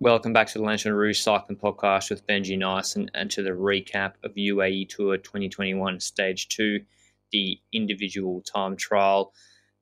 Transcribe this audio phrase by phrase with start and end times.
[0.00, 4.32] Welcome back to the Lanterne Rouge Cycling Podcast with Benji Naesen, to the recap of
[4.34, 6.78] UAE Tour 2021 Stage 2,
[7.32, 9.32] the individual time trial.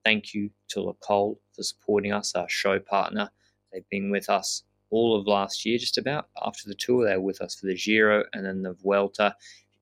[0.07, 3.29] Thank you to Le Col for supporting us, our show partner.
[3.71, 6.29] They've been with us all of last year, just about.
[6.43, 9.37] After the tour, they were with us for the Giro and then the Vuelta.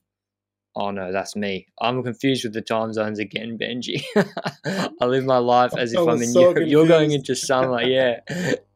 [0.76, 1.68] oh no, that's me.
[1.80, 4.04] I'm confused with the time zones again, Benji.
[5.02, 6.56] I live my life as if I'm in so Europe.
[6.56, 6.72] Confused.
[6.72, 8.20] You're going into summer, yeah.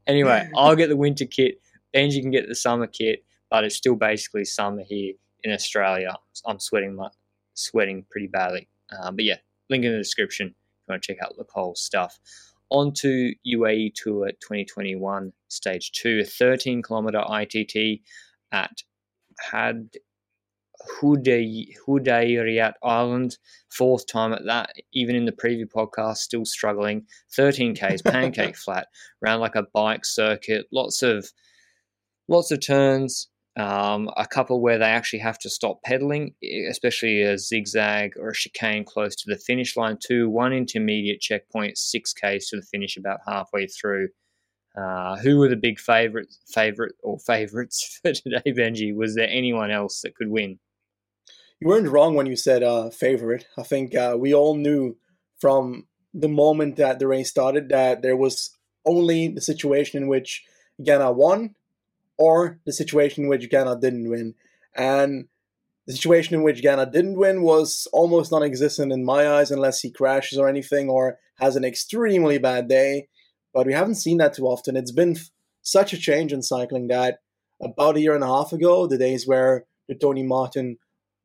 [0.07, 1.59] anyway, I'll get the winter kit.
[1.95, 6.15] Benji can get the summer kit, but it's still basically summer here in Australia.
[6.45, 7.09] I'm sweating my
[7.53, 8.67] sweating pretty badly.
[9.01, 9.37] Um, but yeah,
[9.69, 12.19] link in the description if you want to check out the whole stuff.
[12.69, 18.01] On to UAE Tour 2021 Stage 2, a 13 kilometer ITT
[18.51, 18.83] at
[19.51, 19.89] Had
[21.01, 23.37] Hudayriyat Island,
[23.69, 24.71] fourth time at that.
[24.93, 27.05] Even in the preview podcast, still struggling.
[27.35, 28.87] 13 Ks, pancake flat,
[29.23, 30.67] around like a bike circuit.
[30.71, 31.31] Lots of
[32.27, 33.29] lots of turns.
[33.57, 36.35] Um, a couple where they actually have to stop pedaling,
[36.69, 39.97] especially a zigzag or a chicane close to the finish line.
[39.99, 44.09] Two, one intermediate checkpoint, six Ks to the finish about halfway through.
[44.79, 48.95] Uh, who were the big favorite, favorite or favorites for today, Benji?
[48.95, 50.59] Was there anyone else that could win?
[51.59, 53.47] you weren't wrong when you said uh, favorite.
[53.57, 54.97] I think uh, we all knew
[55.39, 58.51] from the moment that the race started that there was
[58.85, 60.43] only the situation in which
[60.81, 61.55] Ganna won
[62.17, 64.35] or the situation in which Ganna didn't win.
[64.75, 65.27] And
[65.85, 69.79] the situation in which Ganna didn't win was almost non existent in my eyes unless
[69.79, 73.07] he crashes or anything or has an extremely bad day.
[73.53, 74.75] But we haven't seen that too often.
[74.75, 75.29] It's been f-
[75.61, 77.19] such a change in cycling that
[77.61, 80.77] about a year and a half ago, the days where the Tony Martin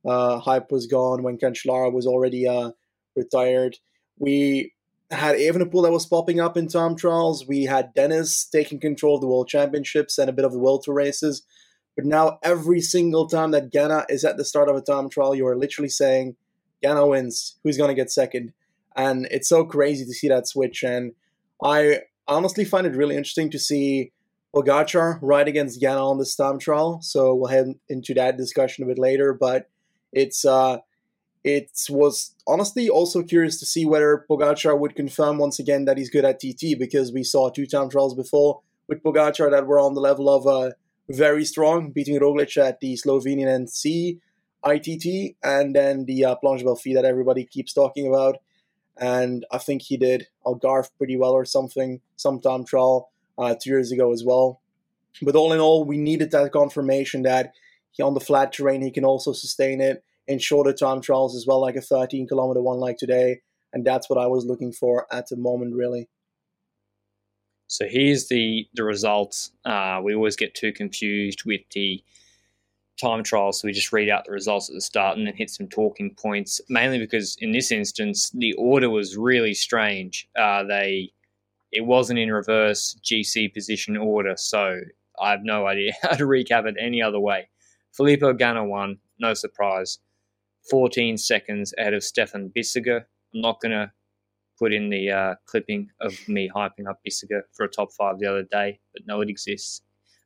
[0.07, 2.71] uh, hype was gone when Cancellara was already uh,
[3.17, 3.77] retired.
[4.19, 4.73] We
[5.13, 7.47] had Evenepoel that was popping up in time trials.
[7.47, 10.83] We had Dennis taking control of the World Championships and a bit of the World
[10.85, 11.43] Tour races.
[11.97, 15.35] But now, every single time that Ganna is at the start of a time trial,
[15.35, 16.37] you are literally saying,
[16.83, 17.59] Ganna wins.
[17.63, 18.53] Who's going to get second?
[18.97, 20.83] And it's so crazy to see that switch.
[20.83, 21.13] And
[21.63, 24.13] I honestly find it really interesting to see
[24.55, 27.01] Pogacar ride against Ganna on this time trial.
[27.03, 29.35] So we'll head into that discussion a bit later.
[29.35, 29.69] But
[30.13, 30.79] it's uh,
[31.45, 36.11] it was honestly also curious to see whether Pogacar would confirm once again that he's
[36.11, 39.95] good at TT because we saw two time trials before with Pogacar that were on
[39.95, 40.73] the level of uh,
[41.09, 44.21] very strong, beating Roglic at the Slovenian NC
[44.65, 48.37] ITT and then the uh, Planche Belfi that everybody keeps talking about.
[48.97, 53.71] And I think he did Algarve pretty well or something, some time trial uh, two
[53.71, 54.61] years ago as well.
[55.21, 57.53] But all in all, we needed that confirmation that
[57.91, 61.47] he, on the flat terrain, he can also sustain it in shorter time trials as
[61.47, 63.41] well, like a 13 kilometer one like today.
[63.73, 66.09] And that's what I was looking for at the moment, really.
[67.69, 69.53] So here's the the results.
[69.65, 72.05] Uh, we always get too confused with the
[73.01, 75.49] time trials, so we just read out the results at the start and then hit
[75.49, 76.61] some talking points.
[76.69, 80.29] Mainly because in this instance, the order was really strange.
[80.37, 81.13] Uh, they
[81.71, 84.81] it wasn't in reverse GC position order, so
[85.19, 87.49] I have no idea how to recap it any other way.
[87.93, 89.99] Filippo Ganna won, no surprise.
[90.71, 93.05] 14 seconds ahead of Stefan Bissegger.
[93.35, 93.91] I'm not going to
[94.59, 98.27] put in the uh, clipping of me hyping up Bissegger for a top five the
[98.27, 99.83] other day, but no, it exists.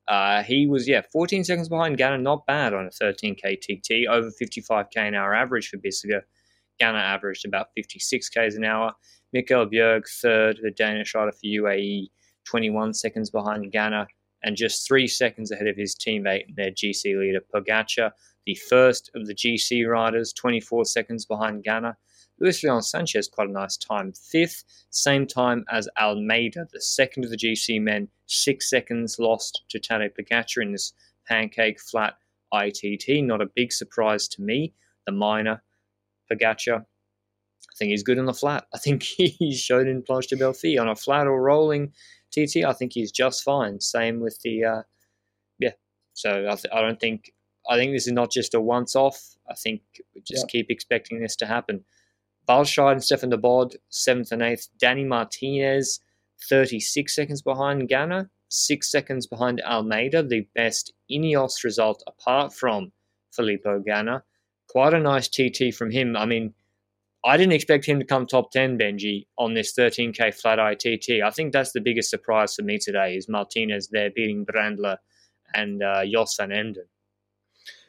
[0.09, 4.31] Uh, he was, yeah, 14 seconds behind Ganna, not bad on a 13k TT, over
[4.31, 6.23] 55k an hour average for Bissegger.
[6.81, 8.93] Ganna averaged about 56 k's an hour.
[9.35, 12.09] Mikkel Bjerg, third, the Danish rider for UAE,
[12.45, 14.07] 21 seconds behind Ganna
[14.47, 18.13] and just three seconds ahead of his teammate, and their GC leader Pogacar,
[18.47, 21.97] the first of the GC riders, 24 seconds behind Ganna.
[22.39, 24.13] Luis Leon Sanchez, quite a nice time.
[24.13, 29.81] Fifth, same time as Almeida, the second of the GC men, six seconds lost to
[29.81, 30.93] Tadej Pogacar in this
[31.27, 32.15] pancake flat
[32.53, 33.25] ITT.
[33.25, 34.75] Not a big surprise to me.
[35.07, 35.63] The miner,
[36.31, 38.67] Pogacar, I think he's good on the flat.
[38.75, 41.93] I think he's shown in Planche de Belfi on a flat or rolling
[42.33, 42.65] TT.
[42.65, 43.81] I think he's just fine.
[43.81, 44.83] Same with the, uh,
[45.59, 45.73] yeah.
[46.13, 47.33] So I, th- I don't think
[47.69, 49.21] I think this is not just a once off.
[49.49, 49.83] I think
[50.15, 50.61] we just yeah.
[50.61, 51.85] keep expecting this to happen.
[52.49, 54.69] Walscheid and Stefan de Bod, seventh and eighth.
[54.79, 56.01] Danny Martinez,
[56.49, 62.93] 36 seconds behind Ganna, six seconds behind Almeida, the best Ineos result apart from
[63.33, 64.23] Filippo Ganna.
[64.69, 66.17] Quite a nice TT from him.
[66.17, 66.55] I mean,
[67.25, 71.23] I didn't expect him to come top 10, Benji, on this 13k flat ITT.
[71.25, 74.97] I think that's the biggest surprise for me today is Martinez there beating Brändle
[75.55, 76.85] and uh, Jos van Emden.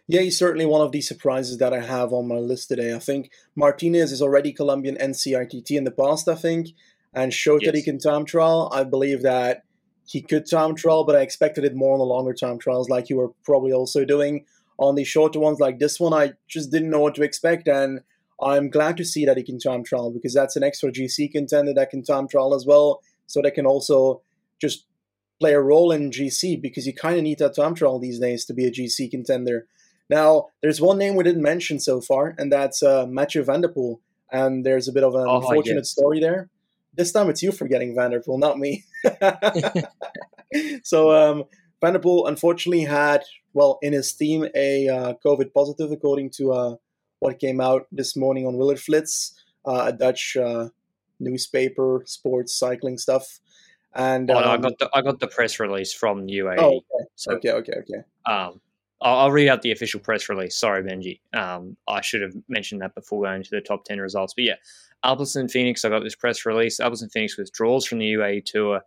[0.07, 2.95] Yeah, he's certainly one of the surprises that I have on my list today.
[2.95, 6.69] I think Martinez is already Colombian NCITT in the past, I think,
[7.13, 7.71] and showed yes.
[7.71, 8.71] that he can time trial.
[8.73, 9.63] I believe that
[10.05, 13.09] he could time trial, but I expected it more on the longer time trials, like
[13.09, 14.45] you were probably also doing.
[14.79, 18.01] On the shorter ones like this one, I just didn't know what to expect, and
[18.41, 21.73] I'm glad to see that he can time trial because that's an extra GC contender
[21.73, 24.21] that can time trial as well, so they can also
[24.61, 24.85] just
[25.39, 28.45] play a role in GC because you kind of need that time trial these days
[28.45, 29.67] to be a GC contender.
[30.09, 33.69] Now, there's one name we didn't mention so far, and that's uh, Mathieu van der
[33.69, 33.99] Poel.
[34.31, 35.91] And there's a bit of an oh, unfortunate yes.
[35.91, 36.49] story there.
[36.93, 38.85] This time it's you forgetting van der not me.
[40.83, 41.43] so, um,
[41.81, 43.23] van der Poel unfortunately had,
[43.53, 46.75] well, in his team, a uh, COVID positive, according to uh,
[47.19, 49.33] what came out this morning on Wielerflits,
[49.65, 50.69] uh, a Dutch uh,
[51.19, 53.39] newspaper, sports cycling stuff.
[53.93, 56.55] And oh, um, no, I got the I got the press release from UAE.
[56.59, 57.05] Oh, okay.
[57.15, 58.03] So, okay, okay, okay.
[58.31, 58.61] Um,
[59.01, 60.55] I'll, I'll, read out the official press release.
[60.55, 61.19] Sorry, Benji.
[61.37, 64.33] Um, I should have mentioned that before going to the top 10 results.
[64.33, 64.55] But yeah,
[65.05, 66.79] Alpecin Fenix, I got this press release.
[66.79, 68.81] Alpecin Fenix withdraws from the UAE Tour.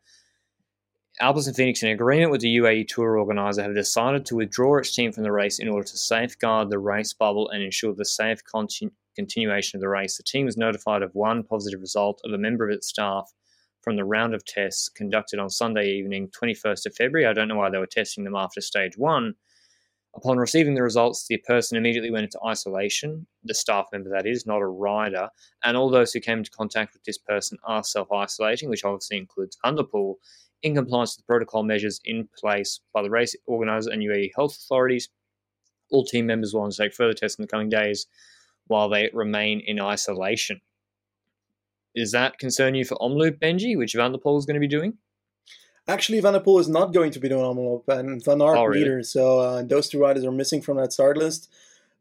[1.20, 5.12] Alpecin Fenix, in agreement with the UAE Tour organizer, have decided to withdraw its team
[5.12, 8.90] from the race in order to safeguard the race bubble and ensure the safe continu-
[9.14, 10.16] continuation of the race.
[10.16, 13.30] The team was notified of one positive result of a member of its staff
[13.82, 17.26] from the round of tests conducted on Sunday evening, 21st of February.
[17.26, 19.34] I don't know why they were testing them after stage one
[20.14, 24.44] Upon receiving the results, the person immediately went into isolation, the staff member that is,
[24.44, 25.28] not a rider,
[25.62, 29.18] and all those who came into contact with this person are self isolating, which obviously
[29.18, 30.16] includes van der Poel,
[30.62, 34.56] in compliance with the protocol measures in place by the race organizer and UAE health
[34.56, 35.08] authorities.
[35.90, 38.06] All team members will undertake further tests in the coming days
[38.66, 40.60] while they remain in isolation.
[41.94, 44.68] Does that concern you for Omloop, Benji, which van der Poel is going to be
[44.68, 44.98] doing?
[45.90, 48.82] Actually, Van der is not going to be doing Omloop and Van Aert oh, really?
[48.82, 49.02] either.
[49.02, 51.50] So uh, those two riders are missing from that start list.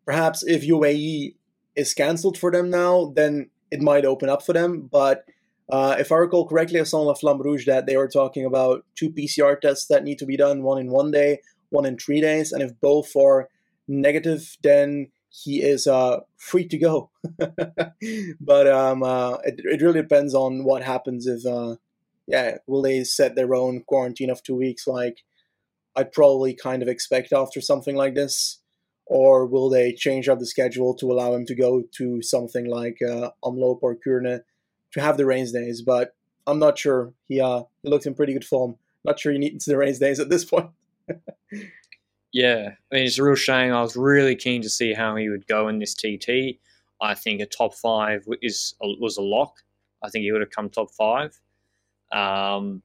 [0.05, 1.33] Perhaps if UAE
[1.75, 4.81] is cancelled for them now, then it might open up for them.
[4.91, 5.25] But
[5.69, 8.45] uh, if I recall correctly, I saw on La Flamme Rouge that they were talking
[8.45, 11.39] about two PCR tests that need to be done, one in one day,
[11.69, 12.51] one in three days.
[12.51, 13.49] And if both are
[13.87, 17.09] negative, then he is uh, free to go.
[18.39, 21.75] but um, uh, it, it really depends on what happens if uh,
[22.29, 25.23] yeah, will they set their own quarantine of two weeks like
[25.95, 28.59] I'd probably kind of expect after something like this?
[29.07, 32.99] Or will they change up the schedule to allow him to go to something like
[33.01, 34.41] uh, Omloop or Kuurne
[34.93, 35.81] to have the race days?
[35.81, 36.15] But
[36.45, 37.13] I'm not sure.
[37.27, 38.75] He, uh, he looked in pretty good form.
[39.03, 40.69] Not sure he needs the race days at this point.
[42.31, 43.73] yeah, I mean, it's a real shame.
[43.73, 46.59] I was really keen to see how he would go in this TT.
[47.01, 49.55] I think a top five is was a lock.
[50.03, 51.39] I think he would have come top five
[52.11, 52.81] um,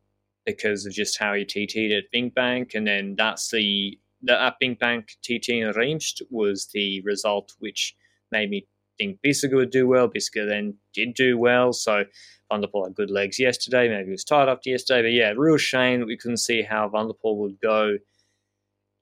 [0.46, 2.74] because of just how he TT'd at BinckBank.
[2.74, 7.96] And then that's the, the at BinckBank TT in Reims was the result which
[8.30, 8.66] made me
[8.98, 10.08] think Bissegger would do well.
[10.08, 11.72] Bissegger then did do well.
[11.72, 12.04] So
[12.50, 13.88] Van der Poel had good legs yesterday.
[13.88, 15.02] Maybe he was tied up yesterday.
[15.02, 17.98] But yeah, real shame that we couldn't see how Van der Poel would go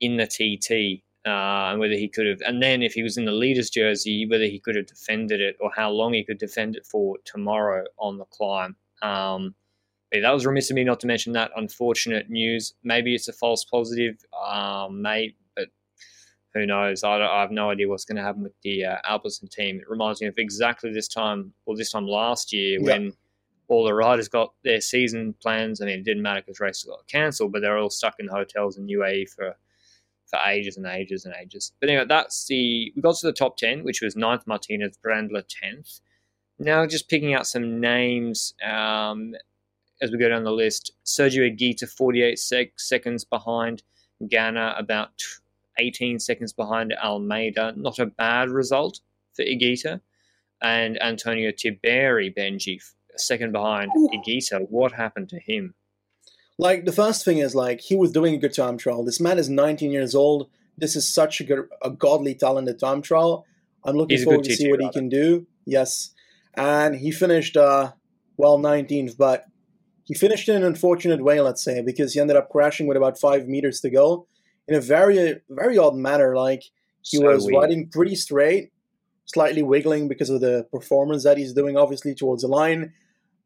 [0.00, 1.02] in the TT.
[1.25, 4.26] Uh, and whether he could have, and then if he was in the leader's jersey,
[4.26, 7.85] whether he could have defended it or how long he could defend it for tomorrow
[7.97, 8.75] on the climb.
[9.02, 9.55] Um,
[10.21, 12.75] that was remiss of me not to mention that unfortunate news.
[12.85, 14.16] Maybe it's a false positive,
[14.47, 15.69] um, mate, but
[16.54, 17.02] who knows?
[17.02, 19.76] I, I, have no idea what's going to happen with the uh, Alpecin team.
[19.76, 23.14] It reminds me of exactly this time, or this time last year, when
[23.69, 25.81] all the riders got their season plans.
[25.81, 28.76] I mean, it didn't matter because races got cancelled, but they're all stuck in hotels
[28.76, 29.57] in UAE for
[30.26, 31.73] for ages and ages and ages.
[31.81, 35.42] But anyway, that's the we got to the top ten, which was 9th Martinez, Brändle
[35.49, 36.00] tenth.
[36.59, 38.54] Now, just picking out some names.
[38.64, 39.35] Um,
[40.02, 40.92] as we go down the list.
[41.06, 43.82] Sergio Higuita, 48 sec- seconds behind.
[44.25, 45.23] Ganna, about
[45.78, 47.73] 18 seconds behind Almeida.
[47.76, 49.00] Not a bad result
[49.35, 50.00] for Higuita.
[50.61, 52.80] and Antonio Tiberi, Benji,
[53.16, 54.09] second behind Ooh.
[54.12, 54.66] Higuita.
[54.68, 55.75] What happened to him?
[56.59, 59.04] Like the first thing is like he was doing a good time trial.
[59.04, 60.49] This man is 19 years old.
[60.76, 63.44] This is such a good, a godly talented time trial.
[63.85, 65.47] I'm looking He's forward to see what he can do.
[65.64, 66.14] Yes,
[66.54, 67.92] and he finished uh
[68.37, 69.47] well 19th, but
[70.04, 73.18] he finished in an unfortunate way, let's say, because he ended up crashing with about
[73.18, 74.26] five meters to go
[74.68, 76.37] in a very very odd manner.
[76.37, 76.64] Like
[77.02, 77.62] he So was weird.
[77.62, 78.73] riding pretty straight,
[79.26, 82.92] slightly wiggling because of the performance that he's doing, obviously towards the line.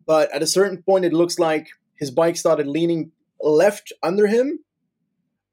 [0.07, 4.61] But at a certain point, it looks like his bike started leaning left under him,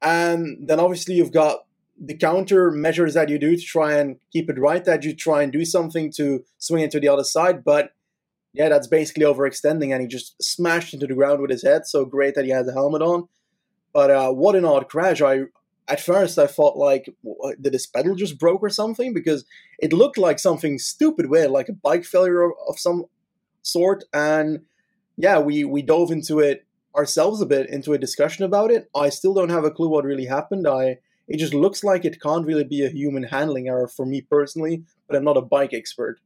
[0.01, 1.65] and then obviously you've got
[1.99, 4.83] the counter measures that you do to try and keep it right.
[4.83, 7.91] That you try and do something to swing it to the other side, but
[8.53, 11.87] yeah, that's basically overextending, and he just smashed into the ground with his head.
[11.87, 13.27] So great that he had the helmet on.
[13.93, 15.21] But uh, what an odd crash!
[15.21, 15.43] I
[15.87, 17.09] at first I thought like,
[17.59, 19.13] did his pedal just broke or something?
[19.13, 19.45] Because
[19.79, 23.05] it looked like something stupid weird, like a bike failure of, of some
[23.63, 24.03] sort.
[24.13, 24.61] And
[25.17, 28.87] yeah, we we dove into it ourselves a bit into a discussion about it.
[28.95, 30.67] I still don't have a clue what really happened.
[30.67, 34.21] I it just looks like it can't really be a human handling error for me
[34.21, 36.19] personally, but I'm not a bike expert.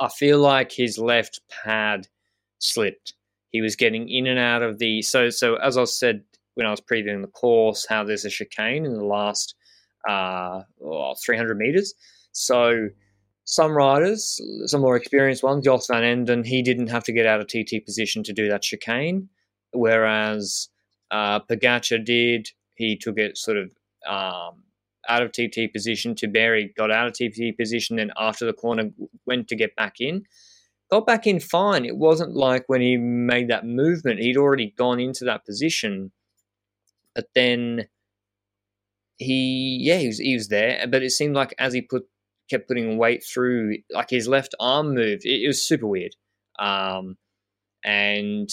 [0.00, 2.08] I feel like his left pad
[2.58, 3.14] slipped.
[3.50, 6.22] He was getting in and out of the so so as I said
[6.54, 9.54] when I was previewing the course, how there's a chicane in the last
[10.08, 11.94] uh, oh, 300 meters.
[12.32, 12.88] So
[13.44, 17.40] some riders, some more experienced ones, Jos van Emden, he didn't have to get out
[17.40, 19.28] of TT position to do that chicane,
[19.72, 20.68] whereas
[21.10, 22.48] uh, did.
[22.74, 23.72] He took it sort of
[24.06, 24.62] um,
[25.10, 26.14] out of TT position.
[26.14, 28.90] Tiberi got out of TT position, then after the corner
[29.26, 30.24] went to get back in.
[30.90, 31.84] Got back in fine.
[31.84, 36.12] It wasn't like when he made that movement, he'd already gone into that position.
[37.14, 37.86] But then
[39.18, 40.86] he, yeah, he was, he was there.
[40.88, 42.04] But it seemed like as he put
[42.48, 45.24] kept putting weight through, like his left arm moved.
[45.24, 46.16] It, it was super weird.
[46.58, 47.16] Um,
[47.84, 48.48] and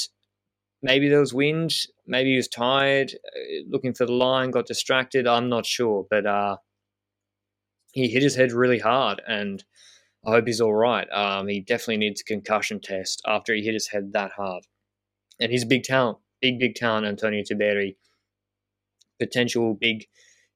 [0.82, 1.74] maybe there was wind.
[2.06, 5.28] Maybe he was tired, uh, looking for the line, got distracted.
[5.28, 6.58] I'm not sure, but uh,
[7.92, 9.64] he hit his head really hard, and
[10.26, 11.08] I hope he's all right.
[11.12, 14.66] Um, he definitely needs a concussion test after he hit his head that hard.
[15.40, 17.96] And he's a big talent, big big talent, Antonio Tiberi,
[19.20, 20.06] potential big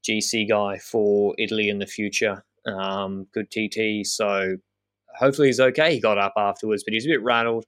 [0.07, 2.43] GC guy for Italy in the future.
[2.65, 4.57] Um, good TT, so
[5.17, 5.93] hopefully he's okay.
[5.93, 7.65] He got up afterwards, but he's a bit rattled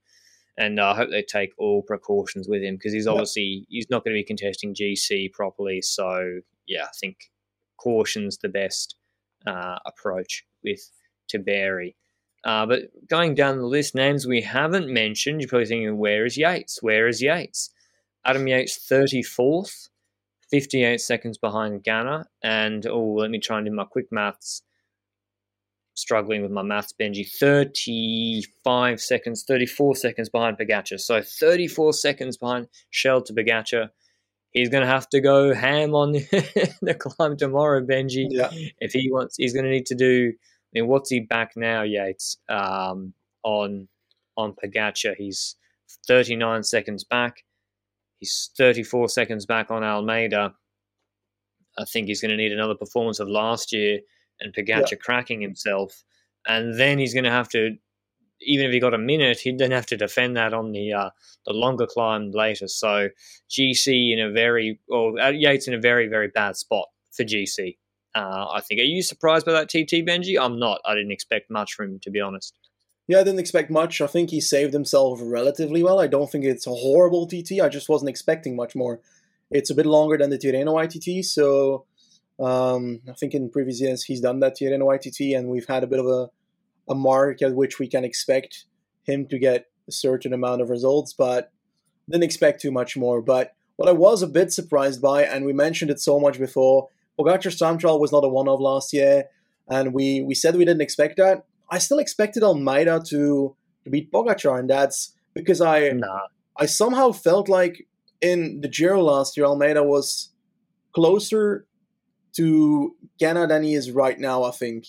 [0.57, 4.13] and I hope they take all precautions with him because he's obviously he's not going
[4.13, 5.81] to be contesting GC properly.
[5.81, 7.31] So yeah, I think
[7.77, 8.95] caution's the best
[9.47, 10.91] uh, approach with
[11.31, 11.95] Tiberi.
[12.43, 16.37] Uh, but going down the list, names we haven't mentioned, you're probably thinking, where is
[16.37, 16.83] Yates?
[16.83, 17.69] Where is Yates?
[18.25, 19.89] Adam Yates, 34th,
[20.51, 22.25] 58 seconds behind Ganna.
[22.43, 24.61] And, oh, let me try and do my quick maths
[25.95, 27.29] struggling with my maths, Benji.
[27.29, 30.99] 35 seconds, 34 seconds behind Pogacar.
[30.99, 33.89] So 34 seconds behind Shell to Pogacar.
[34.51, 38.27] He's going to have to go ham on the climb tomorrow, Benji.
[38.29, 38.51] Yeah.
[38.79, 40.31] If he wants, he's going to need to do.
[40.31, 42.37] I mean, what's he back now, Yates?
[42.49, 43.87] Um, on
[44.37, 45.55] on Pogacar, he's
[46.07, 47.43] 39 seconds back.
[48.19, 50.53] He's 34 seconds back on Almeida.
[51.77, 53.99] I think he's going to need another performance of last year
[54.39, 56.03] and Pogacar cracking himself,
[56.47, 57.75] and then he's going to have to,
[58.41, 61.09] even if he got a minute, he'd then have to defend that on the uh,
[61.45, 62.67] the longer climb later.
[62.67, 63.09] So
[63.49, 67.77] GC in a very, or uh, Yates in a very very bad spot for GC.
[68.15, 68.79] Uh, I think.
[68.79, 70.39] Are you surprised by that TT Benji?
[70.39, 70.81] I'm not.
[70.85, 72.55] I didn't expect much from him to be honest.
[73.07, 73.99] Yeah, I didn't expect much.
[73.99, 75.99] I think he saved himself relatively well.
[75.99, 77.59] I don't think it's a horrible TT.
[77.61, 79.01] I just wasn't expecting much more.
[79.51, 81.85] It's a bit longer than the Tirreno ITT, so
[82.39, 85.83] um, I think in previous years he's done that here in YTT, and we've had
[85.83, 86.29] a bit of a,
[86.89, 88.65] a mark at which we can expect
[89.03, 91.51] him to get a certain amount of results, but
[92.09, 93.21] didn't expect too much more.
[93.21, 96.89] But what I was a bit surprised by, and we mentioned it so much before,
[97.19, 99.25] Pogacar's time trial was not a one-off last year,
[99.69, 101.45] and we, we said we didn't expect that.
[101.69, 107.11] I still expected Almeida to, to beat Pogacar, and that's because I Nah, I somehow
[107.11, 107.87] felt like
[108.21, 110.29] in the Giro last year, Almeida was
[110.93, 111.65] closer
[112.35, 114.43] to Ganna than he is right now.
[114.43, 114.85] I think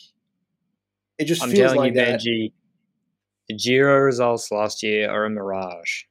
[1.18, 2.20] it just I'm feels telling like you, that.
[2.20, 2.52] Benji.
[3.48, 6.04] The Giro results last year are a mirage.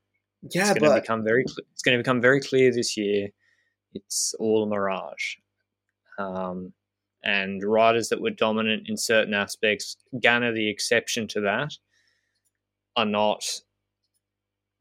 [0.43, 1.43] Yeah, it's going to but become very.
[1.73, 3.29] It's going to become very clear this year.
[3.93, 5.35] It's all a mirage.
[6.19, 6.73] Um,
[7.23, 11.73] and riders that were dominant in certain aspects, Ganna the exception to that,
[12.95, 13.43] are not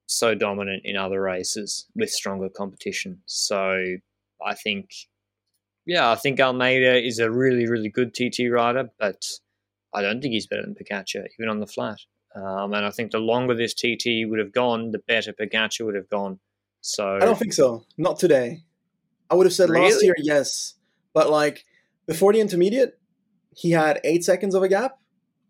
[0.06, 3.22] so dominant in other races with stronger competition.
[3.26, 3.96] So
[4.44, 4.90] I think,
[5.86, 9.24] yeah, I think Almeida is a really, really good TT rider, but
[9.94, 11.98] I don't think he's better than Pogacar, even on the flat.
[12.34, 15.94] Um, and I think the longer this TT would have gone, the better Pogacar would
[15.94, 16.40] have gone.
[16.80, 17.84] So I don't think so.
[17.96, 18.64] Not today.
[19.30, 19.90] I would have said Really?
[19.90, 20.74] last year, yes,
[21.12, 21.64] but like
[22.06, 22.98] before the intermediate,
[23.54, 24.98] he had eight seconds of a gap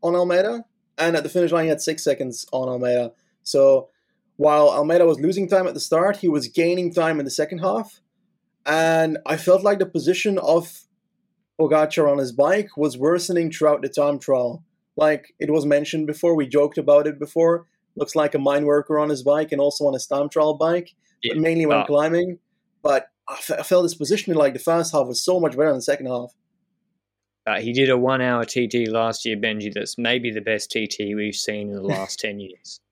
[0.02, 0.64] on Almeida,
[0.98, 3.12] and at the finish line, he had six seconds on Almeida.
[3.42, 3.88] So
[4.36, 7.58] while Almeida was losing time at the start, he was gaining time in the second
[7.58, 8.00] half,
[8.66, 10.82] and I felt like the position of
[11.60, 14.64] Pogacar on his bike was worsening throughout the time trial.
[14.96, 17.66] Like it was mentioned before, we joked about it before.
[17.96, 20.94] Looks like a mine worker on his bike and also on his time trial bike,
[21.22, 22.38] Yeah, but mainly when climbing.
[22.82, 25.76] But I felt his position in like the first half was so much better than
[25.76, 26.32] the second half.
[27.46, 29.72] uh, he did a one hour TT last year, Benji.
[29.72, 32.80] That's maybe the best TT we've seen in the last 10 years.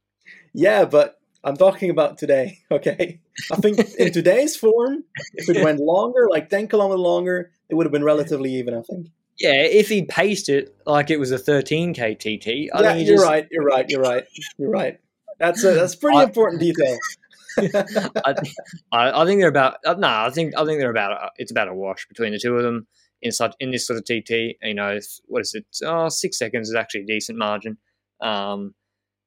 [0.53, 3.21] Yeah, but I'm talking about today, okay?
[3.53, 5.05] I think in today's form,
[5.35, 8.83] if it went longer, like 10 kilometers longer, it would have been relatively even, I
[8.83, 9.09] think.
[9.39, 13.17] Yeah, if he paced it like it was a 13k TT, I yeah, think you're
[13.17, 14.25] just, right, you're right, you're right,
[14.59, 15.01] you're right.
[15.39, 16.99] That's a, that's pretty I- important detail.
[17.59, 18.35] I,
[18.93, 19.79] I, think they're about.
[19.85, 21.13] Uh, no, I think I think they're about.
[21.13, 22.87] uh, It's about a wash between the two of them
[23.23, 24.57] in such in this sort of TT.
[24.63, 25.67] You know, what is it?
[25.85, 27.77] Oh, six seconds is actually a decent margin.
[28.21, 28.75] Um,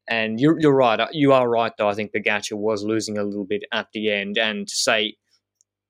[0.07, 0.99] and you're you're right.
[0.99, 1.87] uh, You are right though.
[1.89, 5.15] I think Pogacar was losing a little bit at the end, and to say,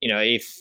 [0.01, 0.55] you know, if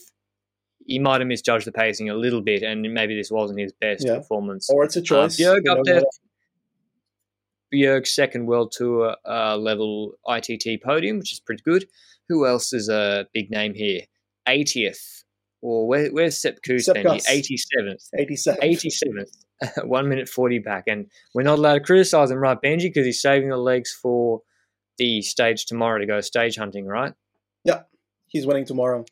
[0.87, 4.05] he might have misjudged the pacing a little bit, and maybe this wasn't his best
[4.07, 4.17] Yeah.
[4.17, 4.69] performance.
[4.71, 5.39] or it's a choice.
[5.41, 6.03] Bjerg you up there.
[7.73, 11.87] Bjerg's second World Tour uh, level ITT podium, which is pretty good.
[12.29, 14.03] Who else is a big name here?
[14.47, 15.25] 80th.
[15.63, 17.25] Or where, where's Sepp Kuss, Sepp Benji?
[17.25, 17.29] Kuss.
[17.29, 18.09] 87th.
[18.19, 18.61] 87.
[18.63, 19.45] 87th.
[19.85, 20.85] 1 minute 40 back.
[20.87, 22.83] And we're not allowed to criticise him, right, Benji?
[22.85, 24.43] Because he's saving the legs for
[24.99, 27.13] the stage tomorrow to go stage hunting, right?
[27.65, 27.83] Yeah,
[28.29, 29.05] he's winning tomorrow.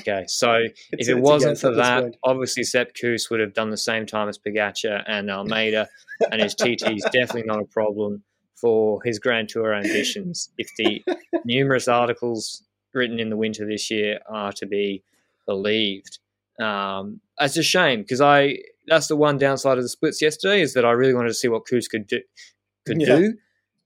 [0.00, 2.16] Okay, so It's- if it wasn't for that, point.
[2.24, 5.88] obviously Sepp Kuss would have done the same time as Pogacar and Almeida,
[6.32, 8.22] and his TT is definitely not a problem
[8.54, 10.50] for his Grand Tour ambitions.
[10.56, 11.04] If the
[11.44, 12.62] numerous articles
[12.94, 15.02] written in the winter this year are to be
[15.44, 16.20] believed,
[16.58, 20.74] um, it's a shame because I that's the one downside of the splits yesterday is
[20.74, 22.20] that I really wanted to see what Kuss could do
[22.86, 23.16] could Yeah.
[23.16, 23.34] do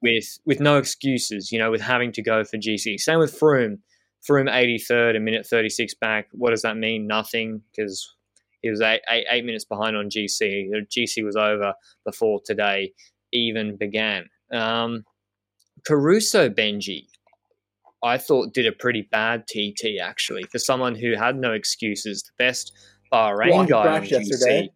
[0.02, 2.98] with with no excuses, you know, with having to go for GC.
[2.98, 3.78] Same with Froome.
[4.28, 6.28] Froome 83rd, a minute 36 back.
[6.32, 7.06] What does that mean?
[7.06, 8.14] Nothing, because
[8.60, 10.68] he was eight, eight, eight minutes behind on GC.
[10.90, 11.72] GC was over
[12.04, 12.92] before today
[13.32, 14.28] even began.
[14.52, 15.04] Um,
[15.86, 17.06] Caruso Benji,
[18.02, 22.22] I thought did a pretty bad TT actually for someone who had no excuses.
[22.22, 22.72] The best
[23.12, 24.28] Bahrain Well, he guy on crashed GC.
[24.28, 24.70] yesterday.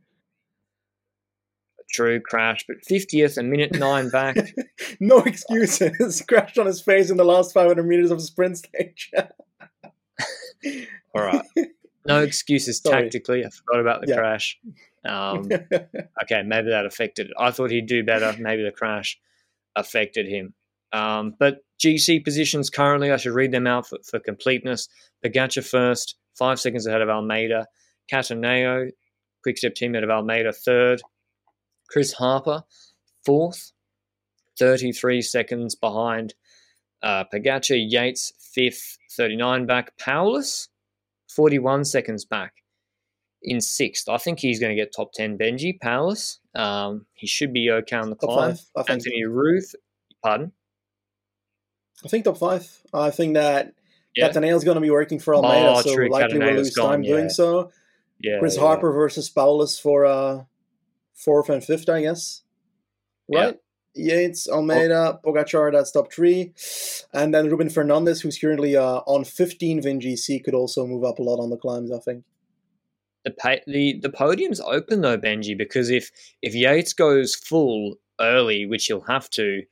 [1.92, 4.36] True crash, but 50th, a minute nine back.
[5.00, 6.22] no excuses.
[6.28, 9.12] Crashed on his face in the last 500 meters of the sprint stage.
[11.14, 11.44] All right.
[12.06, 13.02] No excuses Sorry.
[13.04, 13.44] tactically.
[13.44, 14.16] I forgot about the Yeah.
[14.16, 14.58] crash.
[15.04, 15.48] Um,
[16.22, 17.32] okay, maybe that affected it.
[17.38, 18.34] I thought he'd do better.
[18.40, 19.18] Maybe the crash
[19.76, 20.54] affected him.
[20.92, 24.88] Um, but GC positions currently, I should read them out for, for completeness.
[25.24, 27.66] Pogacar first, five seconds ahead of Almeida.
[28.12, 28.90] Cattaneo,
[29.42, 31.00] quick step teammate of Almeida, third.
[31.88, 32.64] Chris Harper,
[33.24, 33.72] fourth,
[34.58, 36.34] 33 seconds behind
[37.02, 37.76] uh, Pogacar.
[37.88, 39.96] Yates, fifth, 39 back.
[39.98, 40.68] Paulus,
[41.28, 42.54] 41 seconds back
[43.42, 44.08] in sixth.
[44.08, 46.40] I think he's going to get top 10 Benji Paulus.
[46.54, 48.56] Um, he should be okay on the top climb.
[48.74, 48.86] five.
[48.88, 49.60] Anthony Roux,
[50.22, 50.52] pardon?
[52.04, 52.66] I think top five.
[52.92, 53.74] I think that
[54.16, 54.28] Yeah.
[54.30, 57.02] Cattaneo's going to be working for Almeida, Oh, so likely we'll Cattaneo's lose gone, time
[57.02, 57.70] doing so.
[58.24, 58.38] Yeah.
[58.40, 58.62] Chris yeah.
[58.62, 60.44] Harper versus Paulus for uh,
[61.14, 62.42] fourth and fifth, I guess.
[63.28, 63.40] Yeah.
[63.44, 63.56] Right?
[63.96, 66.52] Yates, Almeida, Pogacar, that's top three.
[67.12, 71.20] And then Ruben Fernandez, who's currently uh, on 15th in GC, could also move up
[71.20, 72.24] a lot on the climbs, I think.
[73.24, 76.10] the pa- the the podium's open though, Benji, because if
[76.42, 79.62] if Yates goes full early, which he'll have to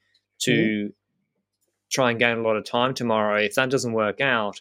[0.41, 0.91] to Mm-hmm.
[1.91, 4.61] try and gain a lot of time tomorrow, if that doesn't work out,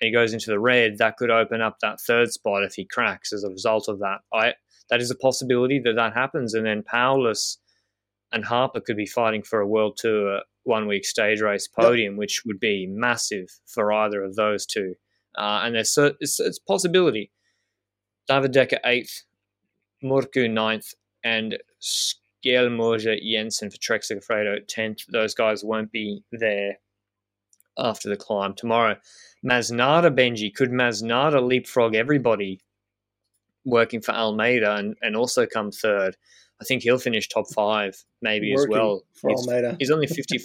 [0.00, 3.32] he goes into the red, that could open up that third spot if he cracks
[3.32, 4.18] as a result of that.
[4.32, 4.54] I
[4.88, 7.58] that is a possibility that that happens, and then Paulus
[8.32, 12.42] and Harper could be fighting for a World Tour one week stage race podium, which
[12.44, 14.94] would be massive for either of those two.
[15.36, 17.30] Uh, and there's it's, it's a possibility.
[18.26, 19.24] David Decker eighth,
[20.02, 20.92] Murku ninth,
[21.24, 25.00] and Skjelmose Jensen for Trek Segafredo tenth.
[25.12, 26.78] Those guys won't be there
[27.78, 28.96] after the climb tomorrow.
[29.44, 32.60] Masnada Benji could Masnada leapfrog everybody
[33.64, 36.16] working for Almeida and, and also come third.
[36.60, 39.02] I think he'll finish top five maybe Working as well.
[39.14, 39.76] for He's, Almeida.
[39.78, 40.38] he's only fifty.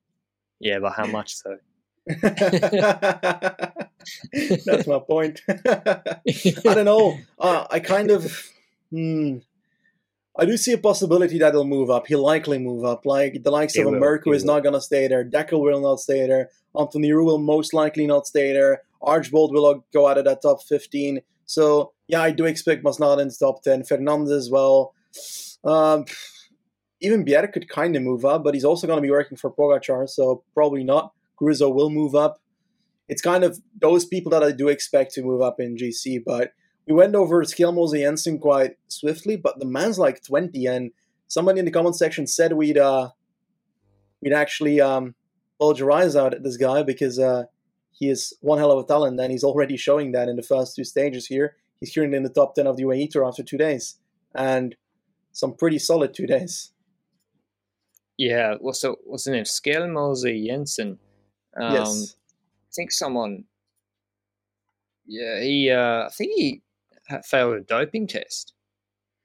[0.60, 1.58] yeah, but how much so?
[4.66, 5.42] That's my point.
[5.48, 6.02] I
[6.64, 7.16] don't know.
[7.38, 8.50] Uh, I kind of,
[8.90, 9.38] hmm,
[10.38, 12.06] I do see a possibility that he'll move up.
[12.06, 13.04] He'll likely move up.
[13.04, 15.24] Like the likes of Americo is not going to stay there.
[15.24, 16.48] Decker will not stay there.
[16.78, 18.82] Anthony Roux will most likely not stay there.
[19.02, 21.20] Archbold will go out of that top 15.
[21.44, 23.84] So, yeah, I do expect Masnada in the top 10.
[23.84, 24.94] Fernandez as well.
[25.64, 26.06] Um,
[27.00, 29.52] even Bjerg could kind of move up, but he's also going to be working for
[29.52, 31.12] Pogacar, so probably not.
[31.40, 32.40] Gruzo will move up.
[33.08, 36.52] It's kind of those people that I do expect to move up in GC, but
[36.86, 40.90] we went over Skjelmose Jensen quite swiftly, but the man's like 20, and
[41.28, 43.10] somebody in the comment section said we'd uh
[44.20, 45.14] we'd actually um
[45.58, 47.44] bulge your eyes out at this guy because uh
[47.92, 50.74] he is one hell of a talent, and he's already showing that in the first
[50.74, 51.56] two stages here.
[51.78, 53.98] He's currently in the top 10 of the UAE Tour after two days,
[54.34, 54.74] and
[55.32, 56.72] some pretty solid two days.
[58.18, 59.44] Yeah, well, so what's the name?
[59.44, 60.98] Skjelmose Jensen.
[61.56, 62.16] Um, yes.
[62.16, 63.44] I think someone.
[65.06, 65.70] Yeah, he.
[65.70, 66.62] Uh, I think he
[67.24, 68.54] failed a doping test.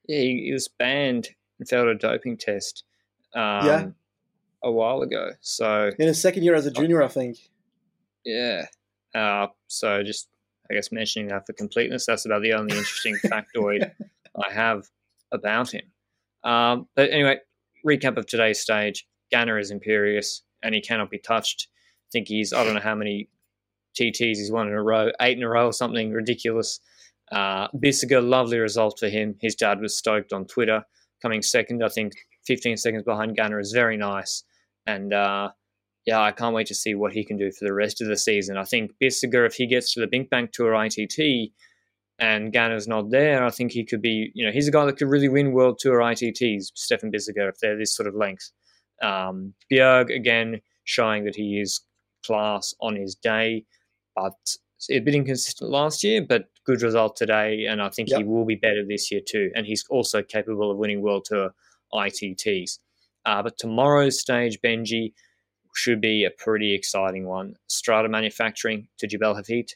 [0.07, 2.83] Yeah, he, he was banned and failed a doping test.
[3.35, 3.85] Um, yeah.
[4.63, 5.31] A while ago.
[5.41, 7.37] So in his second year as a junior, I think.
[8.25, 8.65] Yeah.
[9.13, 10.29] Uh, so just
[10.69, 13.91] I guess mentioning that for completeness, that's about the only interesting factoid
[14.35, 14.87] I have
[15.31, 15.83] about him.
[16.43, 17.39] Um, but anyway,
[17.85, 19.07] recap of today's stage.
[19.33, 21.67] Ganna is imperious and he cannot be touched.
[22.07, 23.29] I think he's I don't know how many
[23.99, 26.79] TTs he's won in a row, eight in a row or something ridiculous.
[27.31, 29.35] Uh, Bissegger, lovely result for him.
[29.41, 30.83] His dad was stoked on Twitter.
[31.21, 32.13] Coming second, I think
[32.45, 34.43] 15 seconds behind Ganna is very nice.
[34.85, 35.49] And uh,
[36.05, 38.17] yeah, I can't wait to see what he can do for the rest of the
[38.17, 38.57] season.
[38.57, 41.51] I think Bissegger, if he gets to the BinckBank Tour ITT
[42.19, 44.97] and Ganna's not there, I think he could be, you know, he's a guy that
[44.97, 48.51] could really win World Tour ITTs, Stefan Bissegger, if they're this sort of length.
[49.01, 51.81] Um, Bjerg, again, showing that he is
[52.25, 53.65] class on his day,
[54.15, 54.33] but
[54.89, 58.19] a bit inconsistent last year, but good result today, and I think yep.
[58.19, 59.49] he will be better this year too.
[59.55, 61.51] And he's also capable of winning World Tour
[61.93, 62.79] ITTs.
[63.25, 65.13] Uh, but tomorrow's stage, Benji,
[65.73, 67.55] should be a pretty exciting one.
[67.67, 69.71] Strata Manufacturing to Jebel Hafeet.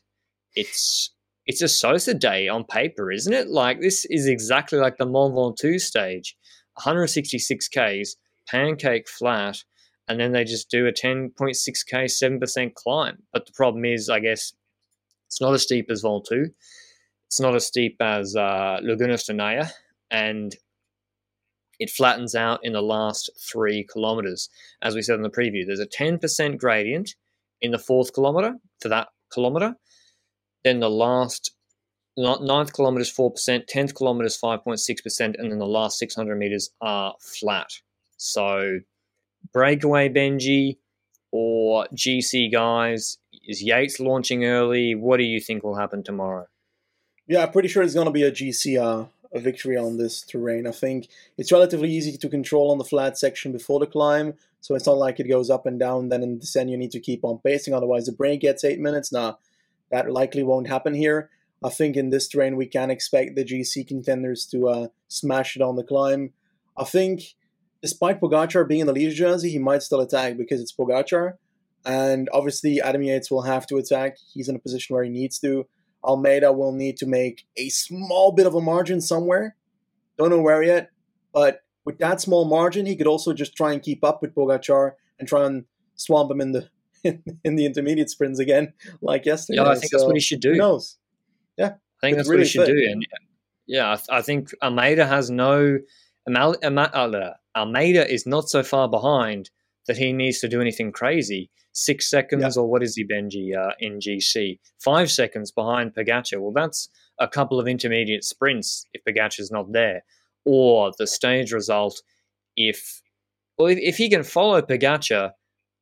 [0.55, 1.11] It's
[1.45, 3.49] it's a Sosa day on paper, isn't it?
[3.49, 6.35] Like this is exactly like the Mont Ventoux stage,
[6.75, 9.63] 166 k's, pancake flat,
[10.07, 13.23] and then they just do a 10.6k, 7% climb.
[13.31, 14.53] But the problem is, I guess,
[15.31, 16.49] it's not as steep as Vol 2.
[17.27, 19.71] It's not as steep as uh, Laguna Stonaya,
[20.09, 20.53] and
[21.79, 24.49] it flattens out in the last three kilometers.
[24.81, 27.15] As we said in the preview, there's a 10% gradient
[27.61, 29.75] in the fourth kilometer for that kilometer.
[30.65, 31.55] Then the last
[32.17, 33.33] ninth kilometer is 4%,
[33.73, 37.69] 10th kilometer is 5.6%, and then the last 600 meters are flat.
[38.17, 38.79] So,
[39.53, 40.79] breakaway Benji
[41.31, 44.95] or GC guys, is Yates launching early?
[44.95, 46.47] What do you think will happen tomorrow?
[47.27, 50.21] Yeah, I'm pretty sure it's going to be a GC uh, a victory on this
[50.21, 50.67] terrain.
[50.67, 54.75] I think it's relatively easy to control on the flat section before the climb, so
[54.75, 56.09] it's not like it goes up and down.
[56.09, 58.79] Then in the descent, you need to keep on pacing, otherwise the break gets eight
[58.79, 59.11] minutes.
[59.11, 59.35] Nah,
[59.89, 61.29] that likely won't happen here.
[61.63, 65.61] I think in this terrain we can expect the GC contenders to uh, smash it
[65.61, 66.33] on the climb.
[66.77, 67.35] I think
[67.81, 71.35] despite Pogacar being in the leader jersey, he might still attack because it's Pogacar.
[71.85, 74.17] And obviously, Adam Yates will have to attack.
[74.33, 75.65] He's in a position where he needs to.
[76.03, 79.55] Almeida will need to make a small bit of a margin somewhere.
[80.17, 80.89] Don't know where yet,
[81.33, 84.93] but with that small margin, he could also just try and keep up with Pogacar
[85.19, 85.65] and try and
[85.95, 86.69] swamp him in the
[87.43, 89.61] in the intermediate sprints again, like yesterday.
[89.61, 90.51] Yeah, I think so, that's what he should do.
[90.51, 90.97] Who knows?
[91.57, 92.73] Yeah, I think that's really what he should fit.
[92.73, 92.87] do.
[92.91, 93.07] And
[93.65, 95.79] yeah, I, I, think Almeida has no.
[96.31, 99.49] Uh, Almeida is not so far behind
[99.87, 103.73] that he needs to do anything crazy six seconds, or what is he, Benji, uh,
[103.79, 104.59] in GC?
[104.79, 106.39] Five seconds behind Pogacar.
[106.39, 110.03] Well, that's a couple of intermediate sprints if Pogacar's not there.
[110.45, 112.01] Or the stage result
[112.57, 113.01] if,
[113.57, 115.31] well, if, if he can follow Pogacar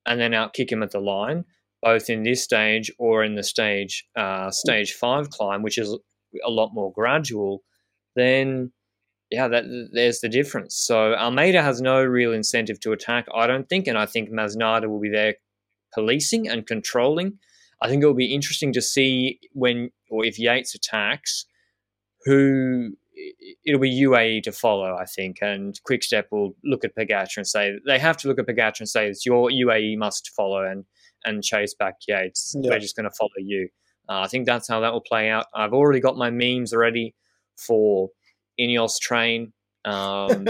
[0.06, 1.45] and then outkick him at the line,
[1.82, 5.97] both in this stage or in the stage uh, stage five climb, which is
[6.45, 7.63] a lot more gradual,
[8.15, 8.71] then
[9.32, 10.75] yeah, that there's the difference.
[10.75, 14.89] So Almeida has no real incentive to attack, I don't think, and I think Masnada
[14.89, 15.36] will be there
[15.93, 17.39] policing and controlling.
[17.82, 21.45] I think it will be interesting to see when or if Yates attacks,
[22.25, 22.91] who
[23.65, 27.73] it'll be UAE to follow, I think, and Quickstep will look at Pogacar and say
[27.86, 30.86] they have to look at Pogacar and say it's your UAE must follow and
[31.25, 32.56] and chase back Yates.
[32.58, 32.71] Yeah.
[32.71, 33.69] We're just going to follow you.
[34.08, 35.45] Uh, I think that's how that will play out.
[35.54, 37.13] I've already got my memes ready
[37.58, 38.10] for
[38.60, 39.54] Ineos train.
[39.86, 40.47] Um,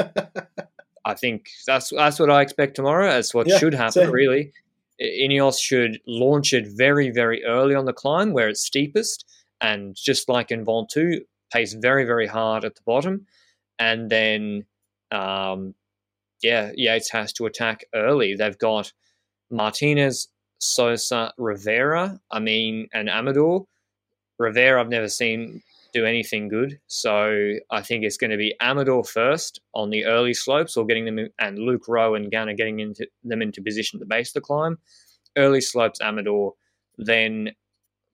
[1.06, 3.10] I think that's that's what I expect tomorrow.
[3.10, 4.12] That's what yeah, should happen, same.
[4.12, 4.54] really.
[5.02, 9.26] Ineos should launch it very, very early on the climb where it's steepest,
[9.62, 13.26] and just like in Ventoux, pace very, very hard at the bottom,
[13.78, 14.66] and then
[15.12, 15.74] um,
[16.42, 18.36] yeah, Yates has to attack early.
[18.36, 18.92] They've got
[19.50, 20.28] Martinez,
[20.60, 23.66] Sosa, Rivera, I mean, and Amador.
[24.38, 26.80] Rivera, I've never seen do anything good.
[26.88, 31.06] So I think it's going to be Amador first on the early slopes, or getting
[31.06, 34.30] them, in, and Luke Rowe and Ganna getting into them into position at the base
[34.30, 34.78] of the climb.
[35.38, 36.54] Early slopes, Amador,
[36.98, 37.52] then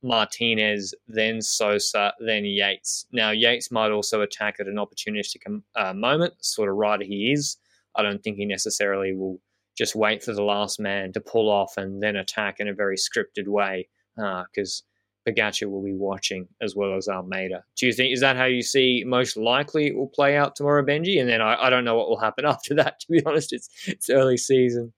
[0.04, 3.08] Martinez, then Sosa, then Yates.
[3.12, 7.32] Now Yates might also attack at an opportunistic um, uh, moment, sort of rider he
[7.32, 7.58] is.
[7.96, 9.40] I don't think he necessarily will
[9.78, 12.96] just wait for the last man to pull off and then attack in a very
[12.96, 14.95] scripted way because uh,
[15.28, 17.64] Pogacar will be watching as well as Almeida.
[17.78, 20.84] Do you think is that how you see most likely it will play out tomorrow,
[20.84, 21.20] Benji?
[21.20, 23.00] And then I, I don't know what will happen after that.
[23.02, 24.94] To be honest, it's it's early season.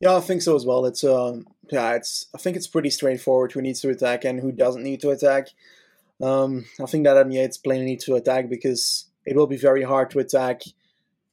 [0.00, 0.84] Yeah, I think so as well.
[0.86, 4.52] It's um yeah, it's I think it's pretty straightforward who needs to attack and who
[4.52, 5.48] doesn't need to attack.
[6.22, 9.82] Um, I think that Adam Yates plainly needs to attack because it will be very
[9.82, 10.62] hard to attack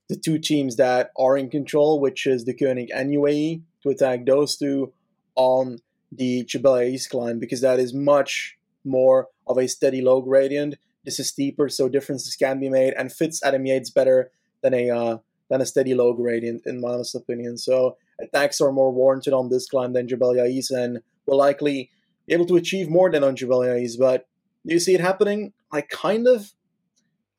[0.09, 4.25] the two teams that are in control, which is the Koenig and UAE, to attack
[4.25, 4.91] those two
[5.35, 5.79] on
[6.15, 10.75] the Jebel East climb because that is much more of a steady low gradient.
[11.05, 14.89] This is steeper, so differences can be made and fits Adam Yates better than a
[14.89, 15.17] uh,
[15.49, 17.57] than a steady low gradient, in my honest opinion.
[17.57, 21.89] So attacks are more warranted on this climb than Jebel Yais and will likely
[22.25, 23.97] be able to achieve more than on Jebel Yais.
[23.99, 24.27] But
[24.65, 25.53] do you see it happening?
[25.71, 26.53] I kind of,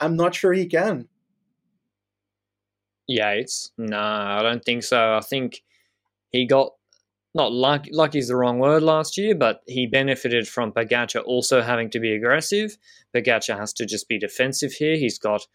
[0.01, 1.09] I'm not sure he can.
[3.07, 3.73] Yates?
[3.77, 5.17] No, I don't think so.
[5.17, 5.63] I think
[6.31, 6.73] he got
[7.35, 11.63] not lucky, lucky is the wrong word last year, but he benefited from Pogacar also
[11.63, 12.77] having to be aggressive.
[13.15, 14.97] Pogacar has to just be defensive here.
[14.97, 15.47] He's got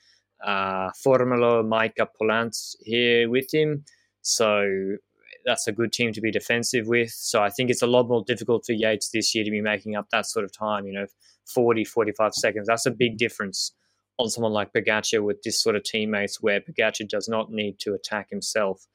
[0.44, 3.86] uh, Formolo, Majka, Polanc here with him.
[4.22, 4.98] So
[5.46, 7.12] that's a good team to be defensive with.
[7.12, 9.96] So I think it's a lot more difficult for Yates this year to be making
[9.96, 11.08] up that sort of time, you know,
[11.54, 12.68] 40, 45 seconds.
[12.68, 13.74] That's a big difference
[14.18, 17.94] on someone like Pogacar with this sort of teammates where Pogacar does not need to
[17.94, 18.86] attack himself.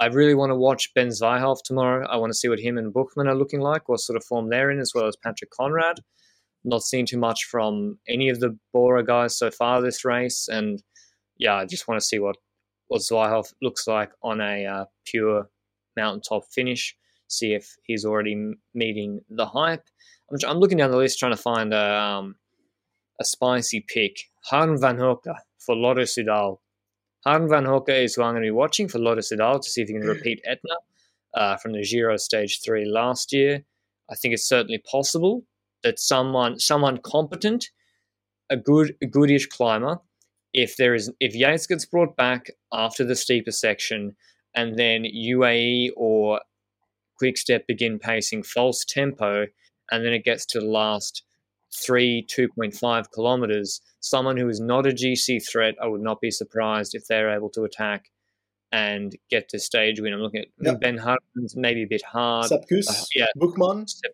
[0.00, 2.06] I really want to watch Ben Zwiehoff tomorrow.
[2.08, 4.48] I want to see what him and Buchmann are looking like, what sort of form
[4.48, 5.96] they're in, as well as Patrick Konrad.
[6.64, 10.82] Not seen too much from any of the Bora guys so far this race, and
[11.36, 12.36] yeah, I just want to see what
[12.88, 15.48] what Zwiehoff looks like on a uh, pure
[15.96, 16.96] mountaintop finish.
[17.28, 19.84] See if he's already meeting the hype.
[20.30, 22.36] I'm, I'm looking down the list trying to find a um,
[23.20, 24.16] a spicy pick.
[24.46, 26.58] Harm Vanhoucke for Lotto Soudal.
[27.24, 29.88] Harm Vanhoucke is who I'm going to be watching for Lotto Soudal to see if
[29.88, 30.76] he can repeat Etna
[31.34, 33.64] uh, from the Giro Stage 3 last year.
[34.10, 35.44] I think it's certainly possible
[35.82, 37.70] that someone someone competent,
[38.48, 40.00] a good a goodish climber,
[40.52, 44.16] if there is if Yates gets brought back after the steeper section
[44.54, 46.40] and then UAE or
[47.20, 49.46] Quickstep begin pacing false tempo
[49.90, 51.22] and then it gets to the last
[51.72, 56.94] three 2.5 kilometers someone who is not a gc threat i would not be surprised
[56.94, 58.10] if they're able to attack
[58.72, 60.12] and get to stage win.
[60.12, 60.80] I'm looking at yep.
[60.80, 62.46] ben Hermans maybe a bit hard.
[62.46, 63.26] Sepp Kuss, uh, yeah.
[63.36, 64.12] Buchmann Seb,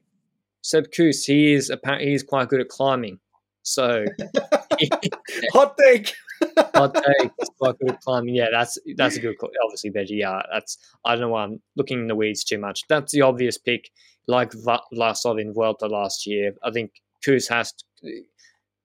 [0.63, 3.19] Sepp he is apparently he's quite good at climbing.
[3.63, 4.05] So
[5.53, 6.15] hot take.
[6.75, 7.31] Hot take.
[7.59, 8.35] Quite good at climbing.
[8.35, 12.01] Yeah that's that's a good obviously Veggie yeah that's I don't know why I'm looking
[12.01, 12.83] in the weeds too much.
[12.89, 13.91] That's the obvious pick.
[14.29, 16.93] Like Vlasov in Vuelta last year I think
[17.25, 18.23] Kuss has to,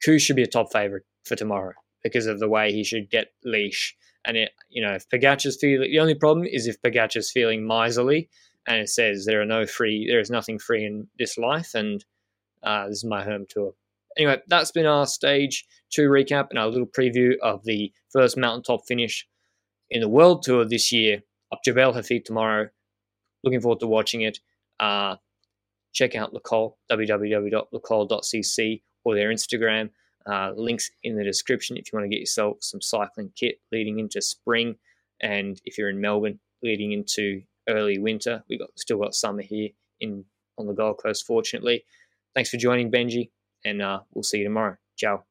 [0.04, 3.32] Kuss should be a top favorite for tomorrow because of the way he should get
[3.44, 3.96] leash.
[4.26, 8.30] And it, you know, if Pogacar's feeling the only problem is if Pogacar's feeling miserly,
[8.68, 12.06] and it says there are no free, there is nothing free in this life, and
[12.64, 13.74] uh, this is my home tour.
[14.18, 18.86] Anyway, that's been our stage two recap and our little preview of the first mountaintop
[18.88, 19.28] finish
[19.90, 21.24] in the world tour this year.
[21.52, 22.70] Up Jebel Hafeet tomorrow.
[23.44, 24.40] Looking forward to watching it.
[24.80, 25.16] Uh,
[25.94, 29.90] check out Le Col, www.lecol.cc or their Instagram.
[30.28, 33.98] Uh, links in the description if you want to get yourself some cycling kit leading
[33.98, 34.76] into spring.
[35.20, 39.70] And if you're in Melbourne, leading into early winter, we got still got summer here
[40.00, 40.26] in
[40.58, 41.26] on the Gold Coast.
[41.26, 41.84] Fortunately,
[42.36, 43.30] thanks for joining, Benji,
[43.66, 44.78] and uh, we'll see you tomorrow.
[44.96, 45.31] Ciao.